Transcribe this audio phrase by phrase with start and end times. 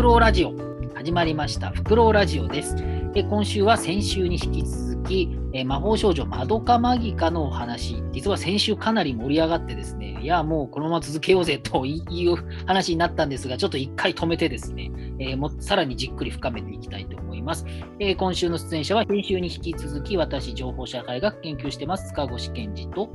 [0.00, 0.54] クロウラジオ。
[0.94, 1.72] 始まりました。
[1.72, 2.74] フクロウラジオです。
[3.12, 8.02] で今週は先週に引き続きえ魔法少女まどかマギカのお話。
[8.10, 10.18] 実は先週かなり盛り上がってですね。
[10.22, 12.00] いやもうこのまま続けようぜとい
[12.32, 12.36] う
[12.66, 17.66] 話になったんですがちょっと一回止めてですね、えー、もさらにじっくり深めていきたいと思います、
[17.98, 22.08] えー、今週の出演者は先週に引き続き私情報社会学研究してます。
[22.08, 23.10] 塚越健二と。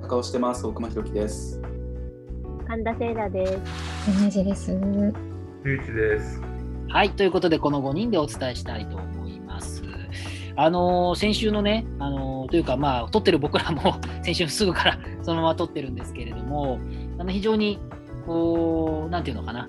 [0.00, 0.66] 関わしてます。
[0.66, 1.60] 大熊弘樹です。
[2.66, 3.60] 神田聖羅です。
[4.24, 5.35] 同じです
[5.66, 6.40] ゆうちです。
[6.88, 9.82] はい、ということで、この5人でお伝えしたいと思います。
[10.54, 16.78] あのー、先週のね、あのー、というか、まあ、撮ってる僕らも 先週すぐからそのまま撮ってるんですけれども、
[17.18, 17.78] あの非常に、
[18.26, 19.68] こう、なんていうのかな、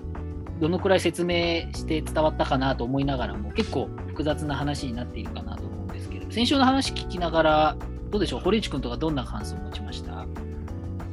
[0.60, 7.76] どのくらい説明して伝わったかなと思いながらも、結構複雑な話になっているかなと思うんですけど、先週の話聞きながら、
[8.10, 10.24] どうでしょう、堀内君とかどんな感想を持ちました？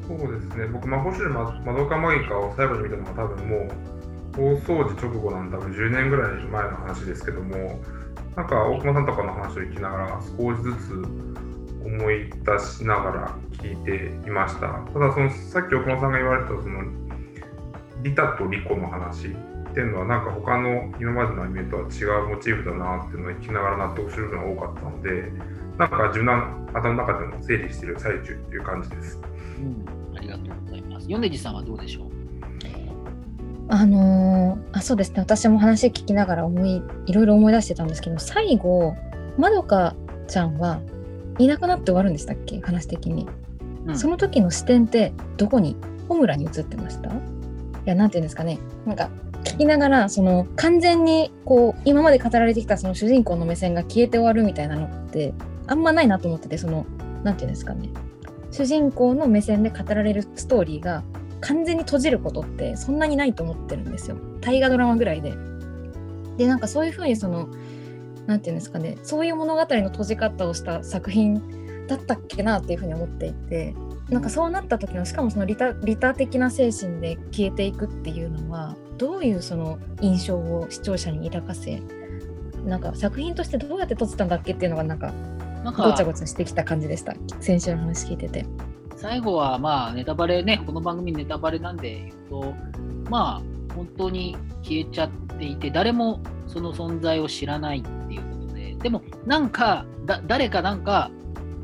[0.08, 1.34] そうですね、僕、魔法少女
[1.66, 3.95] まどかマギカを最後に見たのは多分もう、
[4.36, 7.80] 放送時直後なん多分10年ぐらい前の話ですけども
[8.36, 11.36] なんか大熊さんとかの話を聞きながら少しずつ
[11.86, 16.84] 思い出しながら聞いていましたただそのさっき大熊さんが言われたその
[18.04, 19.32] リタとリコの話っ
[19.74, 25.32] ていうのはなんか他の今までのアニメとは違うモチーフだなっていうのを聞きながら納得するのが多かったので
[25.78, 26.34] なんか自分の
[26.74, 29.20] 頭の中でも整理している最中っていう感じです。
[29.60, 31.08] うん、ありがとうございます。
[31.08, 32.15] 米地さんはどうでしょう？
[33.68, 35.22] あのー、あそうですね。
[35.22, 38.96] 私も話聞きながら思いいろいろ思い出してたんですけど最後
[39.38, 39.96] まどか
[40.28, 40.82] ちゃんは
[41.40, 42.62] いなくなって終わるんでしたっけ？
[42.62, 43.28] 話的に、
[43.88, 45.76] うん、その時の視点ってどこに？
[46.08, 47.10] ホムラに映ってました？
[47.10, 47.14] い
[47.86, 48.60] やなんていうんですかね。
[48.86, 49.10] なんか
[49.44, 55.34] 聞きながらその完全にこう今まで語られてきたその主人公の目線が消えて終わるみたいなのって
[55.68, 56.86] あんまないなと思っててその
[57.24, 57.90] なんていうんですかね。
[58.52, 61.04] 主人公の目線で語られるストーリーが
[61.46, 65.34] 完全に閉じることってそんなにないと思ってるんですよ大河ドラマぐらいで。
[66.38, 67.48] でなんかそういうふうにその
[68.26, 73.74] 何て言うんですかねそういう物語の閉じ方をした作品だったっけなっていうふうに思っていて
[74.10, 81.82] なんかそうなった時のしかもその利他利他的な精神で消えていくっていうのはどういうその印象を視聴者に抱かせ
[82.66, 85.14] なんか作品としてどうやって閉じたんだっけっていうのがなんか
[85.64, 88.46] ごちゃごちゃしてきた感じでした先週の話聞いてて。
[88.96, 92.54] 最後はまあネタバレね、この番組ネタバレなんで言うと、
[93.10, 99.86] まあ本当に消えちゃっていて、誰もその存在を知らないっていうことで、でもなんか、
[100.28, 101.12] 誰かなんか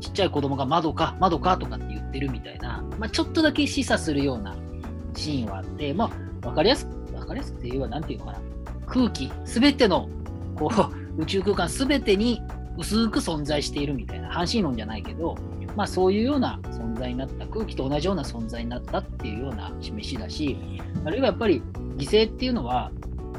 [0.00, 4.54] ちっちゃい子供が窓か、窓かとかって言ってるみたいな、まあ、ちょっとだけ示唆するような
[5.14, 6.10] シーンはあって、まあ
[6.46, 8.40] 分かりやすく、分かりやすくて言えば何て言うのかな、
[8.86, 10.08] 空気、すべての
[10.54, 10.70] こ
[11.18, 12.42] う宇宙空間すべてに
[12.76, 15.34] 薄く存在しているみたいな、半身論じゃないけど、
[15.76, 20.56] まあ、そういうような存在になった空気と同じような存在になったっていうような示しだし
[21.04, 21.62] あるいはやっぱり
[21.96, 22.90] 犠牲っていうのは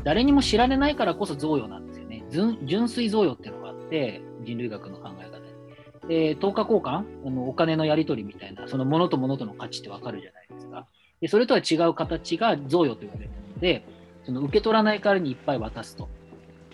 [0.03, 2.23] 誰にも知られないからこそ贈与なんですよね。
[2.29, 10.87] 純粋贈与っていうのがあって人類学の考え方にで等価交換あのお金のやり取りみたいなそのものとものとの価値ってわかるじゃないですか。
[11.21, 13.85] でそれとは違う形が贈与と言われるので
[14.25, 16.09] その受け取らない代わりにいっぱい渡すと。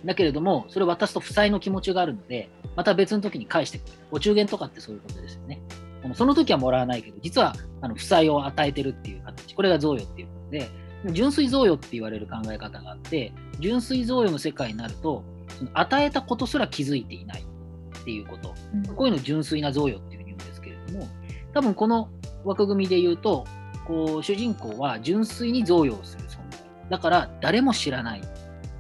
[0.05, 3.93] だけれども、それを渡すと負債の気持ちがあるので、また別の時に返してくる。
[4.11, 5.61] お中元とかってそういうことですよね。
[6.03, 9.55] あのその時はもらわないけど、実はあの負債を与えてるっていう形。
[9.55, 10.69] これが贈与っていうことで、
[11.11, 15.23] 純粋贈与って言われる考え方があって、純粋贈与の世界になると、
[15.57, 18.53] その与えたことすら気づいていないっていうこと。
[18.73, 21.07] うん、こういうの純粋な贈与っていうふうに言うんですけれども、
[21.53, 22.09] 多分この
[22.45, 23.45] 枠組みで言うと、
[23.85, 26.59] こう主人公は純粋に贈与をする存在。
[26.89, 28.21] だから誰も知らない。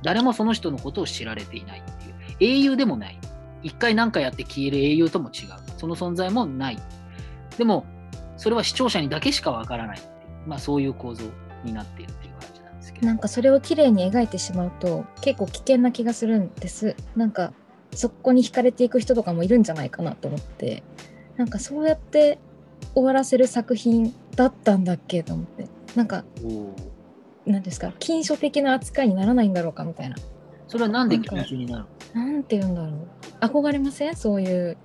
[0.03, 2.15] 誰もその人のことを知られていないっていう。
[2.39, 3.19] 英雄でもない。
[3.63, 5.49] 一回何かやって消える英雄とも違う。
[5.77, 6.79] その存在もない。
[7.57, 7.85] でも、
[8.37, 11.25] それは視聴者にだけしかわからないっていう、まあそういう構造
[11.65, 13.07] になっているっていう感じなんですけど。
[13.07, 16.95] なんかそれをきれいに描いてしまうと結構危険な気がするんです。
[17.15, 17.51] なんか
[17.91, 20.83] そこに惹かれていく人とかもいるんじゃないかなと思って。
[21.35, 22.37] なんかそうやって
[22.93, 25.67] 終わらせる作品だったんだっけと思って。
[25.95, 26.23] なんか
[27.49, 27.91] 何ですか？
[27.99, 30.15] 禁書的な扱いにならないんだろうかみたいな。
[30.67, 33.07] それはなんで禁書になるなんて言うんだろう。
[33.41, 34.15] 憧れません？
[34.15, 34.77] そういう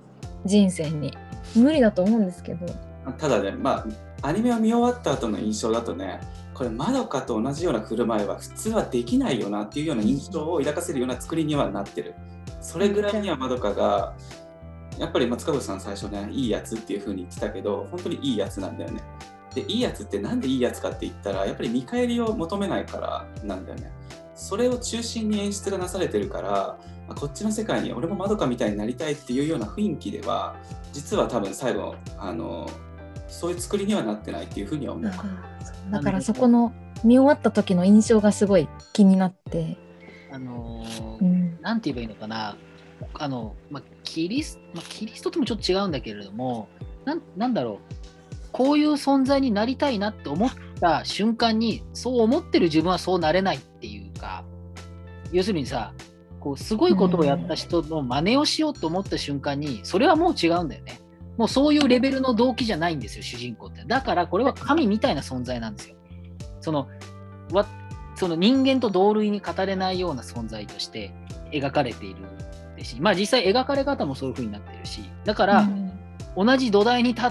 [0.45, 1.13] 人生に。
[1.55, 2.65] 無理だと思うんですけど。
[3.19, 3.85] ただねま
[4.21, 6.19] あアニメを見終わった後の印象だとね
[6.55, 12.15] これまどかと同じような振る舞いは普通はできないよなっていうような印象を抱かせるような作りにはなってる。
[12.61, 14.15] それぐらいにはまどかが
[14.97, 19.03] やっぱり松川さん最初ねいいやつっていう風に言ってたけど本当にいいやつなんだよね
[19.55, 23.91] でいいやつって何でいいやつかって言ったらやっぱり見返りを求めないからなんだよね。
[24.35, 26.77] それを中心に演出がなされてるから
[27.15, 30.57] こっちの世界に俺もまどかみたいになりたいっていうような雰囲気では
[30.91, 32.69] 実は多分最後あの
[33.27, 35.11] そういう作りにはなってないっていうふうには思う。
[35.91, 36.73] だからそこの
[37.03, 39.77] 見終わった時の印象がすごい気になって。
[40.31, 41.61] あのーうん。
[41.61, 42.57] なんて言えばいいのかな、
[43.13, 46.67] あの、まあ、キリス、まあ、キリストともちょっと違うんだけれども、
[47.05, 48.14] なんなんだろう、
[48.55, 50.49] こういう存在になりたいなって思っ
[50.79, 54.45] た瞬間に、そう思ってる自分はそうなれないっていうか、
[55.33, 55.93] 要するにさ、
[56.39, 61.01] こうすごいことをやった人の真似をしようと思った瞬間に、それはもう違うんだよね。
[61.35, 63.83] もうそういうレベルの動機じゃないんですよ、主人公って。
[63.85, 65.97] だからこれは神みたいな存在なんですよ。
[66.61, 66.87] その
[67.51, 67.65] わ
[68.15, 71.13] その人間と同類に語れないような存在として
[71.51, 75.91] 描かれているし、まあ実際描かれ方もそういう風になってるし、だから、うん
[76.37, 77.27] 同じ土台に立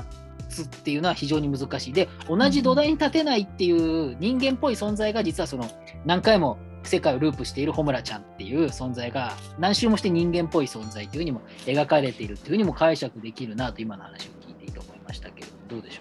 [0.55, 1.93] つっていうのは非常に難しい。
[1.93, 5.69] で、同じ土台に立てないっていう人間っぽい存在が実はその
[6.05, 15.99] 何回も世界をループしている穂村ちゃんっていう存在が何周もして人間っぽい存在というふうにも描かれているっていうふうにも解釈できるなと今の話を聞いていて思いましたけど、どうでし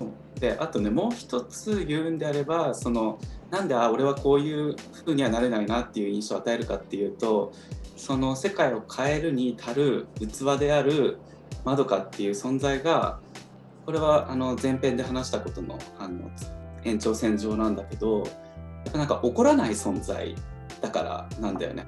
[0.00, 0.40] ょう？
[0.40, 3.18] であとねもう一つ言うんであればその
[3.50, 7.52] なんであ俺はこういう風にはなれないなっていう印象を与えるかっていうと
[7.96, 11.18] その世界を変えるに足る器である
[11.64, 13.18] まどかっていう存在が
[13.88, 16.30] これはあの前編で話したことのあの
[16.84, 18.24] 延長線上なんだけどや
[18.90, 20.34] っぱなんか怒らない存在
[20.82, 21.86] だからなんだよね。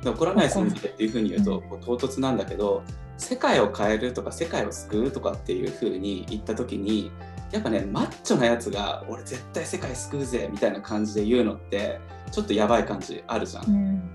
[0.00, 2.84] で怒らない存在っていうふうに言うとこう唐突なんだけど
[3.16, 7.10] 世界を変えるとか世界を救うとかっていうふうに言った時に
[7.50, 11.98] やっぱねマッチョなやつが俺絶対世界救うぜみたいな感じで言うのって
[12.30, 13.64] ちょっとやばい感じあるじゃん。
[13.68, 14.10] うん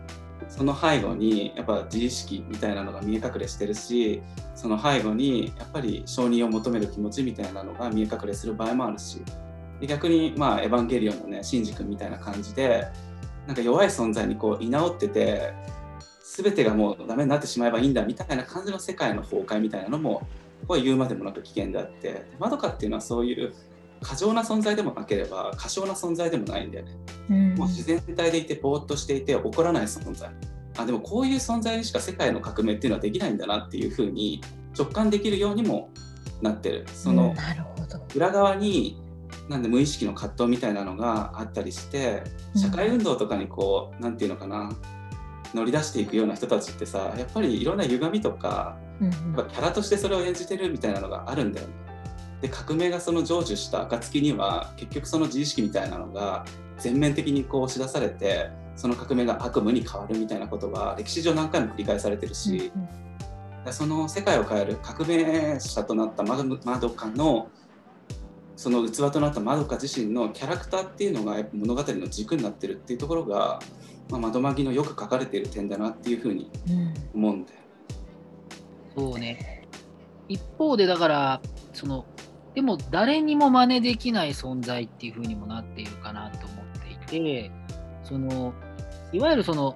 [0.47, 4.21] その背後にやっぱ自意識みたいなのが見え隠れしてるし
[4.55, 9.21] その背後にやっぱり承認を求める気持ちみたいなのが見え隠れする場合もあるし
[9.79, 12.87] で逆にまあエヴァンゲリオンのねシンジ君みたいな感じで
[13.47, 15.53] なんか弱い存在にこう居直ってて
[16.35, 20.27] 全てがもうダメになってしまえばいいんだみたいな感じの世界の崩壊みたいなのも
[20.67, 23.53] これ言うまでもなく危険であってまどかっていうのはそういう
[24.01, 26.91] 過剰な存在でもなければ過小な存在でもないんだよね。
[27.29, 27.55] うん。
[27.55, 30.29] もう自然体でいてぼーっとしていて怒らない存在。
[30.77, 34.41] あでもこういう存在にしか世界の革命っていうのはできないんだなっていうふうに
[34.77, 35.89] 直感できるようにも
[36.41, 36.85] なってる。
[36.93, 37.33] その。
[38.15, 39.01] 裏側に
[39.49, 42.23] なんで無意識の葛藤みたいなのがあったりして
[42.55, 42.61] うん。
[42.61, 44.71] 社会運動とかにこうなんていうのかな
[45.53, 49.09] 乗り出していくような人たちってさやっぱりいろんな歪みとかうん。
[49.09, 51.73] やっぱキャラとしてそれを演じてるみたいなのがあるんだよね。
[52.41, 56.45] で革命がその成就した暁には結局その自意識みたいなのが
[56.79, 62.71] 全面的にこう押し出されてその革命が悪夢に変わるみたいなことが歴史上何回も繰り返されてるし、
[63.63, 67.49] でその世界を変える革命者となったマドマドカの
[68.57, 73.59] その器となったマドカ自身のキャラクターっていうのがやっぱ物語の軸になってるっていうところが、
[74.09, 77.59] まあ、窓マギのよく書かれている点だなっていうふうにうん思うんだよ。
[78.95, 79.67] そうね。
[80.27, 81.41] 一方で、だから、
[81.73, 82.05] その、
[82.53, 86.54] でも誰にも真似できない存在っていう風にもなっているかなと思っ
[87.05, 87.51] て、
[88.03, 88.53] その、
[89.11, 89.75] いわゆるその、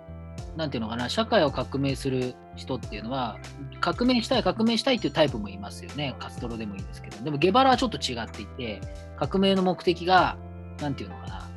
[0.58, 3.38] なんていうのかな、社会を革命する人っていうのは、
[3.80, 6.16] 革命したい、革命したいっていうタイプもいますよね。
[6.20, 7.24] カストロでもいいですけど。
[7.24, 8.82] でも、ゲバラはちょっと違っていて、
[9.18, 10.38] 革命の目的が、
[10.82, 11.50] なんていうのかな、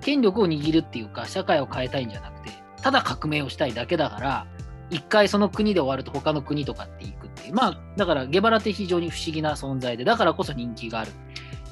[0.00, 2.50] 権力を握るっていうか、社会を変えたいんじゃなくて、
[2.82, 4.46] ただ革命をしたいだけだから、
[4.90, 7.54] 一回その国で終わると他の国とかって行くっていう。
[7.54, 11.12] まあ、だからゲバラって非常に不思議な存在で、だからこそ人気がある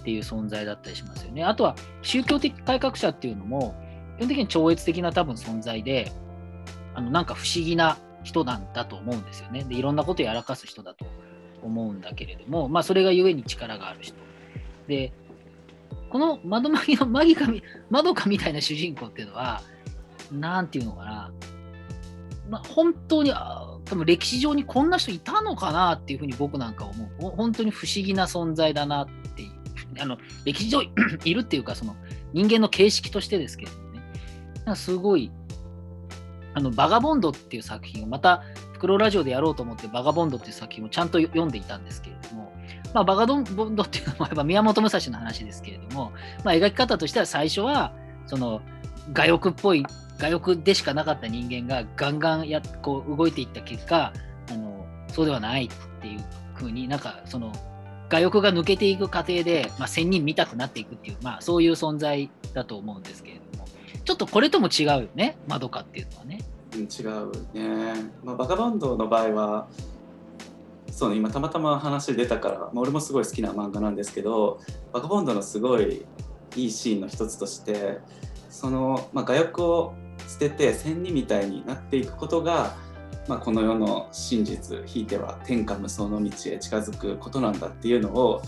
[0.08, 1.44] っていう存在だったりしますよね。
[1.44, 3.74] あとは宗教的改革者っていうのも、
[4.16, 6.10] 基本的に超越的な多分存在で、
[6.94, 9.64] あのなんか不思議な人なんだと思うんですよね。
[9.64, 11.04] で、いろんなことをやらかす人だと
[11.62, 14.16] 思うんだけれども、まあ、それがゆえに力がある人。
[14.86, 15.12] で、
[16.08, 19.60] この窓マギのマギカみ、マドカみたいな主人公っていうのは、
[20.32, 21.30] なんていうのかな、
[22.48, 27.30] まあ、本当に、多分歴史上にこんな人いたのかなっていうふうに僕なんか思う。
[27.36, 29.08] 本当に不思議な存在だなっ
[30.00, 30.82] あの歴史上
[31.24, 31.96] いるっていうか、その
[32.32, 34.02] 人間の形式としてですけれどもね。
[34.56, 35.30] なんかすごい、
[36.54, 42.52] あの、バガボンドっていう作品をまた、フクロウラジオでやろうと思って、バガボンドっていう作品をちゃんと読んでいたんですけれども、
[42.94, 46.12] まあ、バガボンドっていうのはやっぱ宮本武蔵の話ですけれども、
[46.44, 47.92] まあ、描き方としては最初は、
[48.26, 48.62] その、
[49.16, 49.84] 我欲っぽい
[50.20, 54.12] 我欲でしかなかった人間がガンガンやこう動いていった結果
[54.50, 55.68] あのそうではないっ
[56.00, 56.24] ていう
[56.54, 57.52] 風になんかその
[58.10, 63.66] 我欲が抜けていく過程で、まあ、仙人見たくなっていくっていう、まあ、そういう存在だと思うんですけれども
[64.04, 66.40] ちょっとこれとも違うよねまどかっていうのはね。
[66.74, 68.10] うん違うね。
[68.24, 69.68] まあ、バカバンドの場合は
[70.90, 74.60] そうね今たまたま話出たから、まあ、俺もすごい好きな漫画なんですけど
[74.92, 76.04] バカバンドのすごい
[76.56, 78.00] いいシーンの一つとして
[78.48, 79.94] その、まあ、我欲を
[80.26, 82.76] 捨てて仙人みたいになっていくことが、
[83.28, 88.42] まあ、この世の真実ひいては天下無双の道へ近づくことなんだっていうのを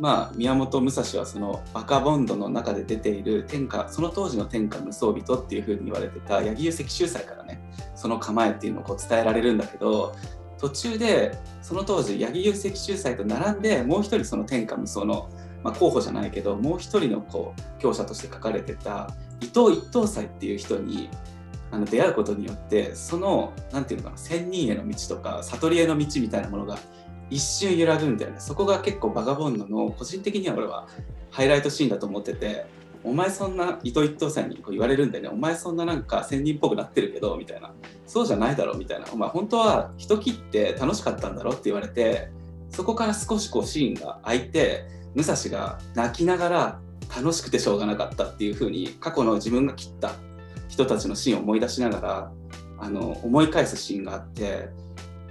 [0.00, 7.60] まあ、宮本武蔵はそのバカボンドの中で出ている天下その当時の天下無双人っていうふうに言われてた柳生石秀斎からね
[7.94, 10.16] その構えっていうのをこう伝えられるんだけど
[10.58, 15.30] 途中でその当時柳生石秀斎と並んでもう一人その天下無双の、
[15.62, 19.10] まあ、候補じゃないけどもう一人のこう強者として書かれてた
[19.40, 21.08] 伊藤一等斎っていう人に
[21.70, 26.78] あの出会うことによってその何て言うのかな仙人への道とか悟りへの道みたいなものが
[27.30, 30.86] 一瞬揺らぐんだよねそこが結構バガボンドの個人的には俺は
[31.30, 32.66] ハイライトシーンだと思ってて
[33.04, 35.30] お前そんな伊藤一等さんにこう言われるんだよね。
[35.30, 37.70] お前そんななんか仙人っぽくなってるけどみたいな。
[38.06, 39.06] そうじゃないだろみたいな。
[39.12, 42.30] お前本当は人切って楽しかったんだろって言われて
[42.70, 46.80] そこから少しこうシーンが空いて武蔵が泣きながら
[47.14, 50.12] 楽しくてしょうがなかったっていう風に過去の自分が切った。
[50.74, 52.32] 人たちのシーンを思い出しながら
[52.78, 54.68] あの思い返すシーンがあって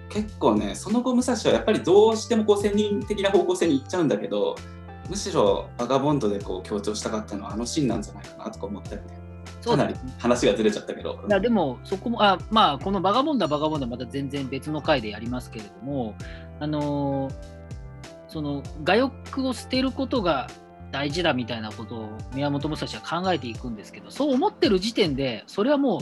[0.10, 4.56] 結構ねその後武蔵はやっぱりどうしてもこう専任的な方向性に行っちゃうんだけど
[5.10, 9.08] むしろバガボンドでこう強調したかったのはあのシーンなんじゃないかなとか思ったりね
[9.66, 11.20] かなり話がずれちゃったけど。
[11.28, 16.16] いやでもそこもあまあこのバガボンドはバガボンドはまた全然別の回でやりますけれども
[16.60, 17.64] あのー
[18.34, 20.50] その我欲を捨てることが
[20.94, 26.02] 大事だみたいなことを宮本武蔵は考えていくんですけどそう思ってる時点でそれはもう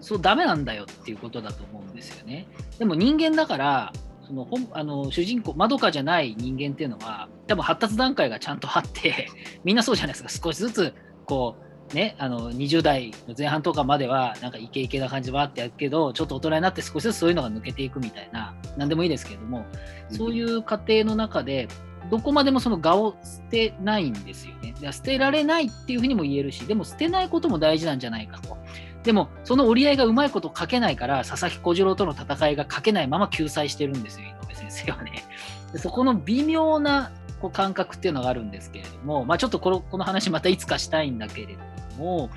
[0.00, 2.46] そうダメなんだよっていうことだと思うんですよね。
[2.78, 3.92] でも人間だから
[4.24, 9.26] その本あの主人公まどかじゃない人間っていうのは多分発達段階がちゃんとあって
[9.64, 10.94] みんなそうじゃないですか少しずつ
[11.26, 11.56] こ
[11.92, 19.64] うねあの20代の前半とかまではなんかイケイケな感じはあってやるけどちょっと大人になって少しずつそういうのが抜けていくみたいな何でもいいですけれども
[20.08, 21.66] そういう過程の中で
[22.10, 24.72] どこまでもその我を捨てないんですよね。
[24.72, 28.56] だから捨てられないっていうふうにも言えるしでも捨てないことも大事なんじゃないかと。
[29.02, 35.24] でもその折り合いがうまいこと書けないから佐々木小次郎との戦いが書けないまま救済してるんですよ井上先生はね。
[35.72, 41.60] でそこの微妙なこう感覚っていうのがあるんですけれども、まあ、ちょっとこのこの話またいつかしたいんだけれど
[41.98, 42.30] も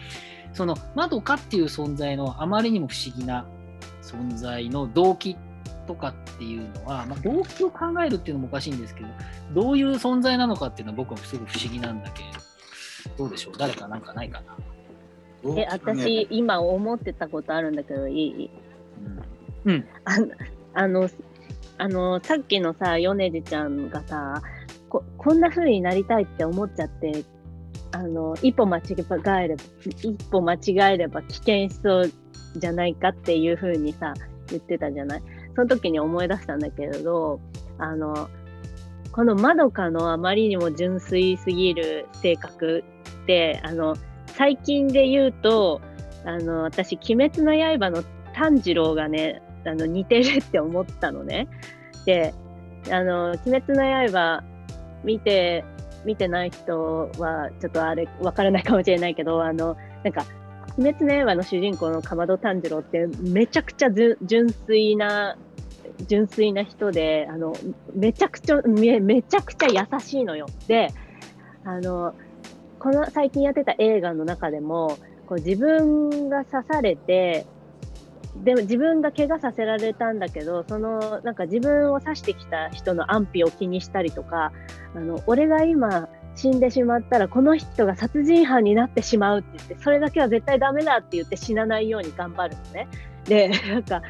[0.53, 3.45] そのまどかっていう存在のあまりにも不思議な
[4.01, 5.37] 存在の動機
[5.87, 9.07] とかっていうのは、まあ、動機を考えるっていうのもおかしいんですけど
[9.53, 12.39] どういう存在なのかっていうのは僕はすごく不思議なんだけれど
[13.17, 13.53] どうでしょう？
[13.57, 14.55] 誰かなんかないかな？
[15.57, 18.49] え、私、今思ってたことあるんだけど、いい？
[19.65, 20.27] うん、うん、あの、
[20.75, 21.09] あの、
[21.79, 24.43] あのさっきのさ、米津ちゃんがさ、
[24.87, 27.25] ここんな風になりたいって思っちゃって、
[27.91, 32.11] あの、一歩間違えれば、一歩間違えれば危険しそう
[32.57, 34.13] じゃないかっていう風にさ、
[34.49, 35.21] 言ってたじゃない？
[35.55, 37.39] その時に思い出したんだけれど、
[37.77, 38.29] あの、
[39.11, 42.83] このまどかのあまりにも純粋すぎる性格
[43.23, 43.95] って、あの、
[44.27, 45.81] 最近で言うと、
[46.25, 48.03] あの、私、鬼滅の刃の
[48.33, 51.47] 炭治郎がね、あの、似てるって思ったのね。
[52.05, 52.33] で、
[52.89, 54.43] あの、鬼滅の刃
[55.03, 55.65] 見て、
[56.05, 60.23] 見てない人は、ちょっとあれ、わからないかもしれないけど、あの、なんか、
[60.81, 65.37] 滅の刃の主人公のかまど炭治郎って、めちゃくちゃ純粋な、
[66.07, 67.53] 純粋な人で、あの、
[67.93, 70.47] めちゃくちゃ、めめちゃくちゃ優しいのよ。
[70.67, 70.89] で、
[71.63, 72.13] あの、
[72.79, 74.97] この最近やってた映画の中でも、
[75.27, 77.45] こう自分が刺されて、
[78.43, 84.51] でも自分が怪我させられたんだけど、そのなんか自分を刺してきた人の安否を気にしたりとか、
[84.95, 92.87] あの俺が今死んでしまったらこの人が殺人犯になってしまうって言って、それだけは絶対ダメだって言って死なないように頑張るのね。
[93.25, 94.01] で、なんか、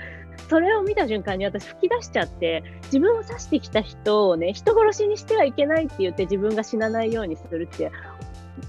[0.50, 7.92] それを見た瞬間に私吹き出しちゃって、自分を刺してきた人をね、人殺しにしてはいけないって言って自分が死なないようにするって、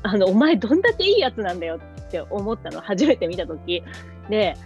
[0.03, 3.83] あの、お前どんだけいいやつなんだよって思ったの、初めて見たとき。
[4.29, 4.57] で、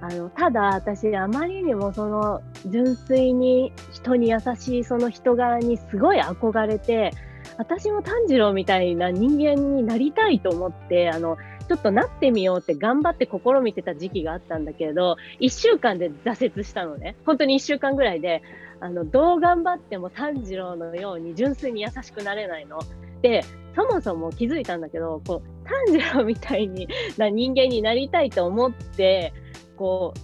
[0.00, 7.12] あの、ただ私、あまりにもその、純粋に人に優しいその人側にすごい憧れて、
[7.58, 11.36] 私も炭治郎みたいな人間になりたいと思って、あの、
[11.68, 17.16] ちょっとなってみようって頑張って試みてた時期があったんだけど、1週間で挫折したのね。
[17.24, 18.42] 本当に1週間ぐらいで、
[18.80, 22.78] あの、どう頑張っても炭治郎のように純粋に優しくなれないの。
[23.22, 23.42] で、
[23.74, 29.32] そもそも気づいたんだけど、こう、炭治郎みたいにな人間になりたいと思って、
[29.76, 30.14] こ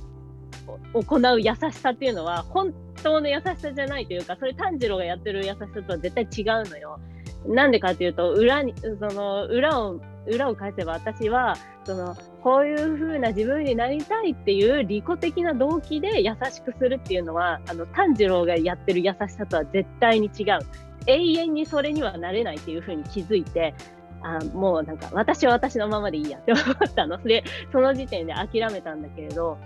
[0.95, 7.01] う、行う優しさっていうのは、本当の優しさじゃないというか、それ炭治郎がやってる優しさとは絶対違うのよ。
[7.47, 20.59] なんでかっていうと、裏に、その、裏を、裏を返せば私は、その、こういう風な自分になりたいっていう利己的な動機で優しくするっていうのは、あの、炭治郎がやってる優しさとは絶対に違う。
[21.07, 23.75] 永遠にそれにはなれないっていう風に気づいて、
[24.23, 27.21] あもうなんか私は私のままでいいやって思ったの。
[27.23, 29.59] で、その時点で諦めたんだけれど、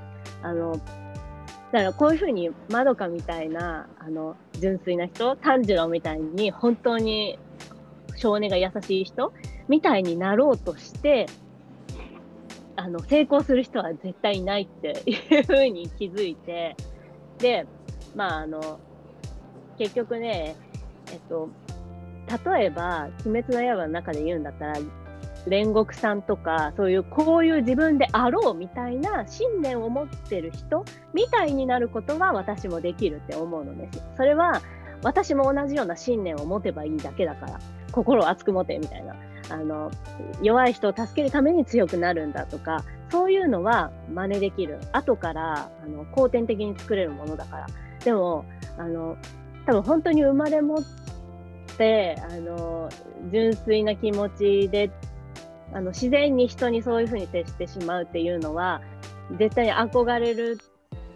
[0.42, 0.72] あの、
[1.72, 7.38] だからこういうふうにまどかみたいな、あの、純粋な人、炭治郎みたいに本当に
[8.16, 9.32] 少年が優しい人
[9.68, 11.26] みたいになろうとして、
[12.76, 16.76] あの、成功する人は絶対いないっていうふうに気づいて、
[17.38, 17.66] で、
[18.14, 18.80] まあ、あの、
[19.78, 20.56] 結局ね、
[21.12, 21.48] えっと、
[22.44, 24.74] 例えば、鬼滅の刃の中で言うんだったら、
[25.46, 34.02] 煉獄さんとか、そういう、こういう自分であろうみたいな信念を持ってる人みたいになることは私もできるって思うのです。
[34.16, 34.60] それは、
[35.02, 37.60] 私も同じような信念を持てばいいだけだから、
[37.96, 39.16] 心を熱く持てみたいな。
[39.48, 39.90] あの、
[40.42, 44.78] 弱い人を助けるために強くなるんだとか、そういうのは真似できる。
[44.92, 47.66] 後から、あの、後天的に作れるものだから。
[48.04, 48.44] でも、
[48.76, 49.16] あの、
[49.64, 50.78] 多分本当に生まれ持っ
[51.78, 52.90] て、あの、
[53.32, 54.90] 純粋な気持ちで、
[55.72, 58.82] あの、自然に人にそういうふうに接してしまうっていうのは、
[59.38, 60.58] 絶対に憧れる、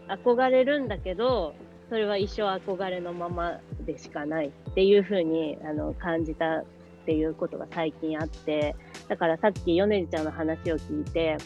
[0.08, 1.54] 憧れるんだけど、
[1.90, 6.64] それは一生憧れのままでしかないっていうふうにあの感じたっ
[7.04, 8.76] ていうことが最近あって、
[9.09, 11.37] だからさっき米津ちゃんの話を聞いて、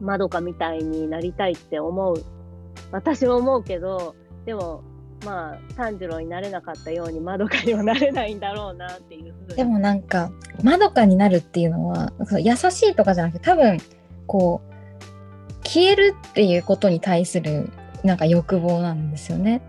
[0.00, 2.24] まどかみたいになりたいって思う。
[2.90, 4.14] 私も思うけど、
[4.46, 4.82] でも、
[5.26, 9.56] まあ、炭治郎になれなかったようにまどかにはなれないんだろうなっていうふうに。
[9.56, 10.30] でもなんか、
[10.62, 13.76] まどかになるっていうのは、優しいとかじゃなくて、多分、
[14.26, 17.70] こう、消えるっていうことに対する、
[18.04, 19.62] なんか欲望なんですよね。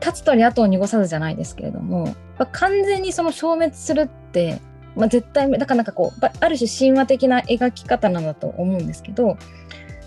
[0.00, 4.60] 立つ鳥後を濁さずじゃないですけれども、ま完全にその消滅するって、
[4.96, 9.36] まあ、絶対、だからなんかこう、ある種神話的な描き方なんだと思うんですけど、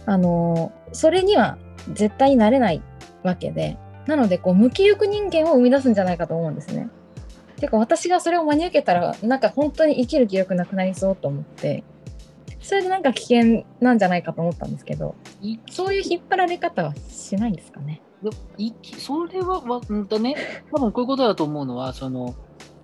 [0.06, 1.58] あのそれには
[1.94, 2.82] 絶対になれない
[3.24, 3.78] わけで、
[4.08, 6.90] なので、こう、無気力人間を生み出すんじゃないかと思うんですね。
[7.64, 11.86] てか私がそれを真に受けたらなんか本当に生きる気力なくなりそうと思って
[12.64, 18.02] それでなんか危険なんじゃないかと思ったんですけどいそういう引っ張られ方はしないんですかね？
[18.24, 20.36] でいそれは、わうんとね、
[20.72, 22.34] 多分こういうことだと思うのは、その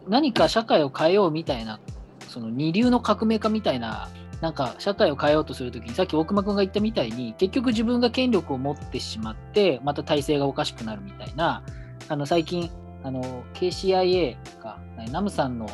[0.07, 1.79] 何か社会を変えようみたいな、
[2.27, 4.09] その二流の革命家みたいな、
[4.41, 11.63] なんか社会を変えようとするときに、さっき大熊君が言ったみたいに、結局自分が権力を持ってしまって、また体制がおかしくなるみたいな、
[12.09, 12.70] あの最近、
[13.03, 14.77] あの KCIA か、
[15.11, 15.70] ナムさんの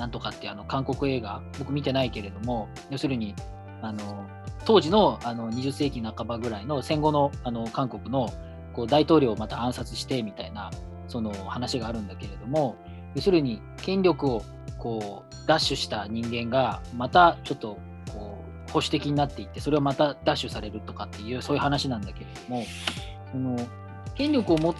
[0.00, 3.34] なんとかってあの韓国映画、僕見てないけれども、要するに、
[3.82, 4.26] あの
[4.64, 8.30] 当時のあの20世紀半ばぐらいの戦後のあの韓国の
[8.72, 10.70] こう大統領をまた暗殺してみたいな
[11.08, 12.76] その話があるんだけれども
[13.14, 14.44] 要するに権力を
[14.78, 17.78] こう奪取した人間がまたちょっと
[18.12, 22.64] こう保守的になっていってそれをまた奪取されるとかっていうそういう話なんだけれども
[23.32, 23.56] その
[24.14, 24.74] 権力を持っ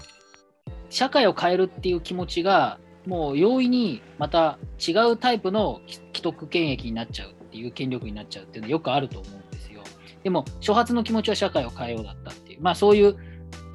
[0.90, 9.82] 社会を変えるっていう気持ちがもう容易にまた違うタイプの既得権益になっちゃうっていう権力になっちゃうっていうのはよくあると思うんですよ。
[10.22, 13.16] でも初発の気持ちは社会を変えようだったっていうまあそういう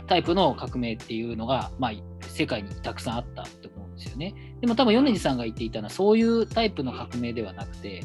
[0.07, 1.91] タイプの革命っていうのが、まあ、
[2.27, 4.35] 世界にたくさんあったと思うんですよね。
[4.61, 8.03] でも多分米津さんが言っていたのはそういうタイプの革命ではなくて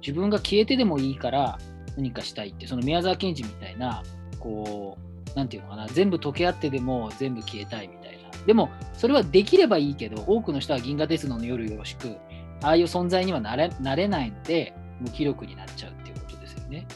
[0.00, 1.58] 自分が消えてでもいいから
[1.96, 4.02] 何かしたいってその宮沢賢治みたいな
[4.38, 4.98] こ
[5.32, 8.15] うなんていうのかな全部溶け合ってでも全部消えたいみたいな
[8.46, 12.16] でもそれはできればいいけど多くの人は銀河鉄道の夜よろしく
[12.62, 16.86] ああいう存在にはなれなれないので無気力になっちゃうっていうことですよね。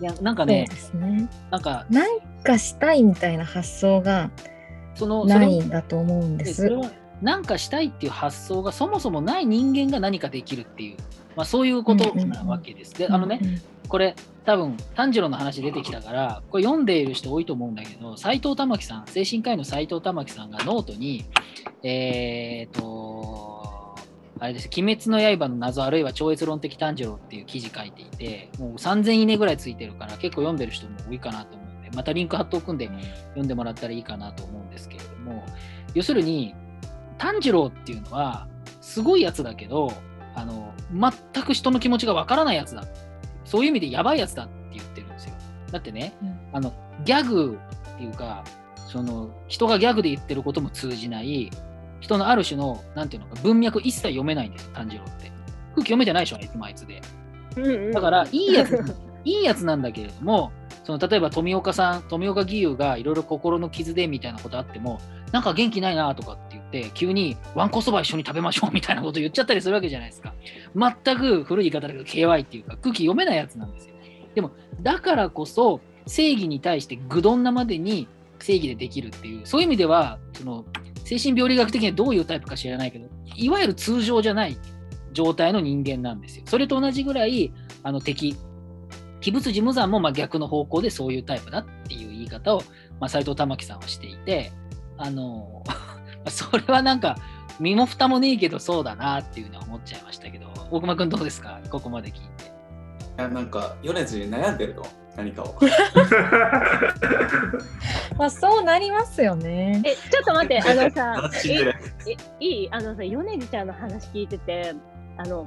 [0.00, 1.28] いやなんかねね。
[1.50, 4.30] なんかなんかしたいみたいな発想が
[5.26, 6.62] ないんだと思うんです。
[6.62, 6.90] でそれは
[7.22, 10.96] 何かしたいっていう発想がそもそもない人間が何かできるっていう、
[11.36, 12.94] まあ、そういうことなわけです。
[12.94, 13.40] であのね、
[13.88, 21.24] これ多分炭治郎の話出てきたからこれ読んでいる人多いと思うんだけど斎藤玉樹さん精神科医の斎藤玉樹さんがノートに
[21.82, 23.96] えー、と
[24.38, 32.88] あれです「鬼滅の刃の謎あるいは超越論的炭治郎」っていう記事書いていてもう3000いいねぐらいついてるから結構読んでる人も多いかなと思うんでまたリンク貼っておくんで
[33.28, 35.44] 読んでもらったらいいかなと思うんですけれども
[35.94, 36.54] 要するに
[37.18, 38.48] 炭治郎っていうのは
[38.80, 39.92] すごいやつだけど
[40.34, 42.84] あの全く人の気持ちがわからないやつだ。
[43.44, 45.34] そういう意味でやばいやつだって言ってるんですよ。
[45.70, 46.38] だってね、うん。
[46.52, 46.72] あの
[47.04, 47.58] ギャグ
[47.94, 48.44] っていうか
[48.88, 51.50] その人がギャグで言ってることも通じない
[52.00, 55.32] 人のある種のなんていうのか文脈一切読めないんですよ炭治郎って。
[55.74, 57.02] 空気読めてないでしょあいつもあいつで。
[57.56, 57.92] うんうん。
[57.92, 60.52] だから、いいやつ、 いいやつなんだけれども、
[60.84, 65.00] その例えば富岡さん、富岡義勇がいろいろ心の傷でみたいなことあっても、
[65.32, 70.34] なんか元気ないなとかって言って、急にわんこそば一緒に食べましょうみたいなこと言っちゃったりするわけじゃないですか。
[70.74, 73.94] 全く古い言い方だけど、KY っていうか、空気読めないやつなんですよ。
[74.34, 74.50] でも、
[74.82, 78.08] だからこそ、正義に対して愚鈍なまでに
[78.40, 80.64] 正義でできるっていう、そういう意味では、その
[81.04, 84.56] 精神病理学的にはどういうタイプか知らないけど、いわゆる通常じゃない
[85.12, 86.44] 状態の人間なんですよ。
[86.46, 88.36] それと同じぐらい、あの敵、
[89.20, 92.62] 器物事務山もま逆の方向でそういうタイプだっていう言い方を、
[93.00, 94.52] まあ、藤玉樹さんはしていて、
[94.96, 95.64] あの
[96.30, 97.16] それはなんか
[97.60, 101.60] 身も蓋もねえけどそうだなっていうのは思っちゃいましたけど、大熊君どうですか？
[101.70, 102.44] ここまで聞いて。
[102.44, 104.84] いやなんか米津に悩んでるの
[105.16, 105.54] 何かを。
[108.18, 109.82] まあそうなりますよね。
[109.84, 111.72] え、ちょっと待って、 あのさ、いえ
[112.40, 112.68] いい？
[112.72, 114.74] あのさ、米津ちゃんの話聞いてて、
[115.16, 115.46] あの、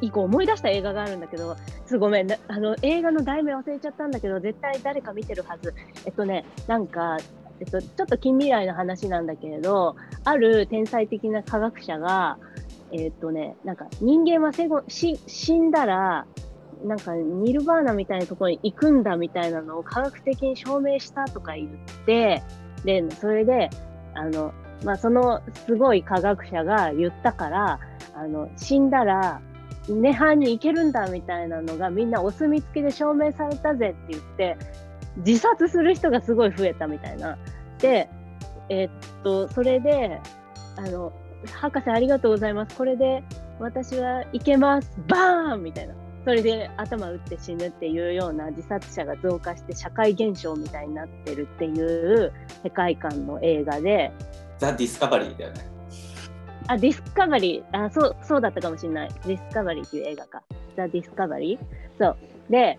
[0.00, 1.56] 一個思い出した映画があるんだけど、
[1.86, 5.74] すごめん、なあの映画の題名忘れちゃったんだけど、絶対誰か見てるはず。
[6.06, 7.18] えっとね、なんか、
[7.62, 9.94] えっと、ちょっと近未来の話なんだけれど、
[10.24, 12.38] ある天才的な科学者が、
[12.90, 16.26] えっとね、なんか人間は生後し死んだら、
[16.84, 22.42] なんかニルバーナみたいなところに行くんだみたいなのを科学的に証明したとか言って、
[22.84, 23.70] で、それで、
[24.14, 24.52] あの、
[24.84, 27.78] まあ、そのすごい科学者が言ったから、
[28.16, 29.40] あの、死んだら、
[29.86, 34.56] 涅槃に行けるんだみたいなのがみんなお墨付きで証明されたぜって言って、
[35.18, 37.38] 自殺する人がすごい増えたみたいな。
[37.78, 38.08] で、
[38.68, 38.90] えーっ
[39.22, 40.20] と、それで、
[40.76, 41.12] あの、
[41.50, 42.76] 博士ありがとうございます。
[42.76, 43.22] これで
[43.58, 44.90] 私は行けます。
[45.08, 45.94] バーンみたいな。
[46.24, 54.12] それで頭打って死ぬっていうような自殺者が増加して社会現象みたいになってるっていう世界観の映画で、
[54.58, 55.66] ザ・ディスカバリーだよね。
[56.68, 59.08] あ、ディスカバリー、あ、そう、そうだったかもしれない。
[59.26, 60.42] ディスカバリーっていう映画か。
[60.76, 61.58] ザ・ディスカバリー
[61.98, 62.16] そう。
[62.48, 62.78] で、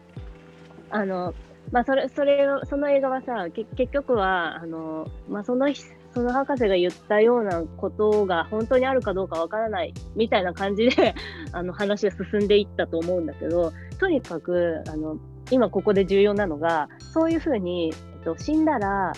[0.89, 1.33] あの、
[1.73, 5.67] まあ、それ、それ、その映画はさ、結局は、あの、まあ、その、
[6.13, 11.15] その博士が言ったようなことが本当にあるかどうかわからないみたいな感じで
[11.51, 15.17] あの話が進んでいったと思うんだけどとにかくあの
[15.49, 19.13] 今ここで重要なのがそういうふうに、えっと、死んだらあ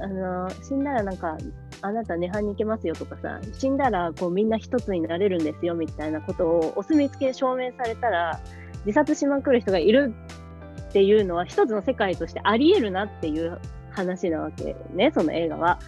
[0.00, 1.36] あの死んだらなんか
[1.82, 8.40] あなた涅槃に行けますよとかさ死んだらこうみんな一つになれるんですよみたいなことをお墨付きで証明されたら
[8.84, 10.12] 自殺しまくる人がいる
[10.88, 13.58] っていうのは一つの世界としてありえるなっていう
[13.90, 15.78] 話なわけねその映画は。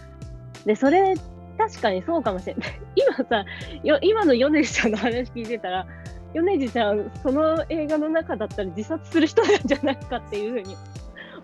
[0.65, 1.15] でそれ
[1.57, 2.81] 確かにそうかもしれない。
[2.95, 3.45] 今さ
[3.83, 5.87] よ今の米津ちゃんの話聞いてたら
[6.33, 10.75] 米津ちゃんその映画の中だったら自殺する人なんじゃないかっていうふうに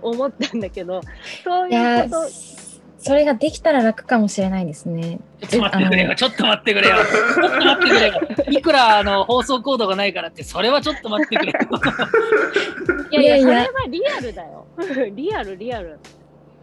[0.02, 1.02] 思ったんだけど
[1.44, 2.66] そういうこと
[3.06, 5.20] それができたら楽かもしれないですね。
[5.48, 8.14] ちょっと待ってくれよ、ちょっと待ってくれよ、ちょっと待ってくれよ。
[8.50, 11.60] いくらあの放送コードがないからって、それはちょっと待ってくれよ。
[13.12, 14.66] いやいや、それはリアルだよ。
[15.16, 16.00] リアル、リアル。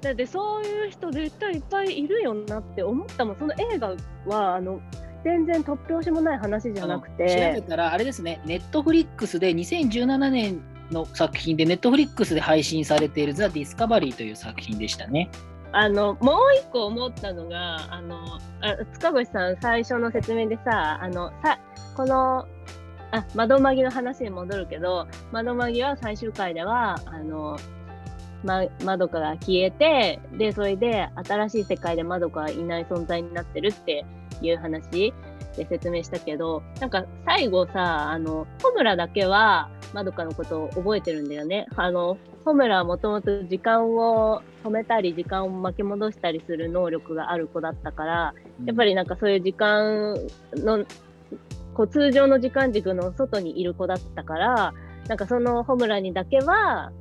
[0.01, 3.37] だってそういう人絶対いっぱいいるよなって思ったもん。
[3.37, 3.95] その映画
[4.27, 4.81] は、あの、
[5.25, 15.31] 全然突拍子もない話じゃなく調べて、たら、あれですね、ネットフリックスで2017年の作品で、ネットフリックスで配信されているザ・ディスカバリーという作品でしたね。
[15.73, 18.17] あの、もう一個思ったのが、あの、
[18.61, 21.59] あ塚越さん最初の説明でさ、あの、さ、
[21.97, 22.47] この、
[23.13, 27.59] あ、窓マギの話に戻るけど、窓マギは最終回では、あの、
[28.43, 34.05] ま、まどかが消えて、で、それで新しい世界でまどかはいない存在になってるって
[34.41, 35.13] いう話
[35.57, 41.67] で説明したけど、なんか最後さ、あの、ホムラだけはまどかのことを覚えてるんだよね。
[41.77, 50.17] あの、ホムラはもともと時間を止めたり、時間を巻き戻したりする能力がある子だったから、やっぱりなんかそういう時間
[50.55, 50.85] の、
[51.75, 54.75] こう通常の時間軸の外にいる子だったから、
[55.09, 56.93] なんかそのホムラにだけは、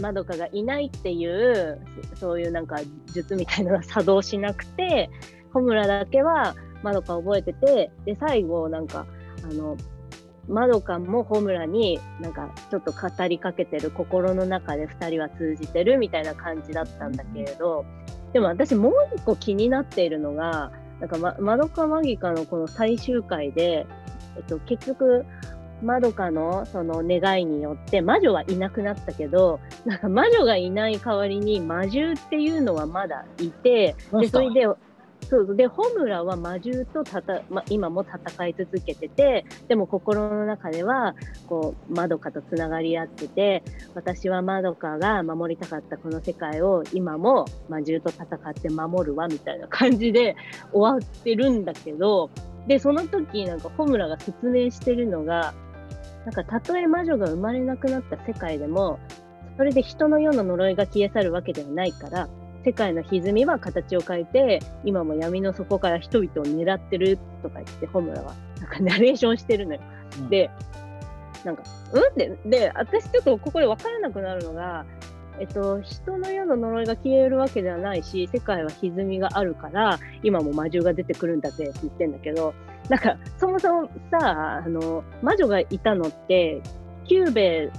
[0.00, 1.80] まどかがいないっていう、
[2.16, 2.78] そういうなんか
[3.12, 5.10] 術みたいなのが作動しなくて、
[5.52, 9.06] ホムラだけはまどか覚えてて、で、最後なんか、
[9.44, 9.76] あの、
[10.48, 17.84] まどかもホムラになんかちょっと語りかけてる心の中で2人は通じてるみたいな感じだったんだけれど、
[18.32, 23.86] でも私もう一個気になっているのが、なんかま、まどかマギカのこの最終回で、
[24.36, 25.24] えっと、結局、
[25.82, 34.66] まどかのその願いによって魔女はいなくなったけど、なんか魔女がいない代わりに魔獣っていうのはまだいて、で、それで、
[35.28, 41.14] そうで、ホムラは魔獣とたた、ま、今も戦い続けてて、でも心の中では、
[41.46, 43.62] こう、まどかとつながり合ってて、
[43.94, 50.36] 私はまどかが守りたかったこの世界を今も魔獣と戦って守るわ、みたいな感じで
[50.72, 52.30] 終わってるんだけど、
[52.66, 55.54] で、その時、なんかホムラが説明してるのが、
[56.24, 58.98] なんかたとえ魔女が生まれなくなった世界でも、
[59.56, 62.28] それで人の世の呪いが消え去るわけではないから、
[62.64, 69.80] 世界の歪みは形を変えて、今も闇の底から人々を狙ってるとか言って、ホムラはなんかナレーションしてるのよ。
[70.18, 70.50] うんで、
[71.44, 72.02] なんか、うん？
[72.02, 74.84] って、で、私ちょっとここで分からなくなるのが、
[75.38, 82.52] えっと、人の世の呪いが消えるわけではないし、世界は歪みがあるから、今も魔獣が出てくるんだぜって言ってんだけど、
[82.90, 86.60] なんか、そもそもさ、あの、魔女がいたのって、
[87.04, 87.70] キュゥべ、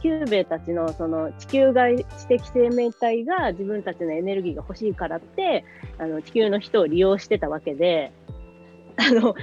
[0.00, 5.64] キュゥべえたちのその地球外知的生命体が自分たちのエネルギーが欲しいからって、
[5.98, 8.12] あの地球の人を利用してたわけで、
[8.98, 9.34] あの、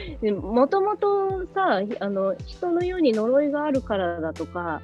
[0.41, 4.81] もともとさ、あの、人の世に呪いがあるからだとか、